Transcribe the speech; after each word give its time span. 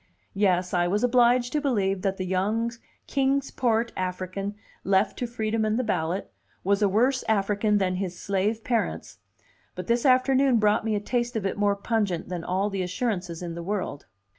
Yes, 0.33 0.73
I 0.73 0.87
was 0.87 1.03
obliged 1.03 1.53
to 1.53 1.61
believe 1.61 2.01
that 2.01 2.17
the 2.17 2.25
young 2.25 2.71
Kings 3.05 3.51
Port 3.51 3.91
African 3.95 4.55
left 4.83 5.15
to 5.19 5.27
freedom 5.27 5.63
and 5.63 5.77
the 5.77 5.83
ballot, 5.83 6.33
was 6.63 6.81
a 6.81 6.89
worse 6.89 7.23
African 7.27 7.77
than 7.77 7.97
his 7.97 8.19
slave 8.19 8.63
parents; 8.63 9.19
but 9.75 9.85
this 9.85 10.03
afternoon 10.03 10.57
brought 10.57 10.83
me 10.85 10.95
a 10.95 10.99
taste 10.99 11.35
of 11.35 11.45
it 11.45 11.55
more 11.55 11.75
pungent 11.75 12.29
than 12.29 12.43
all 12.43 12.71
the 12.71 12.81
assurances 12.81 13.43
in 13.43 13.53
the 13.53 13.61
world. 13.61 14.07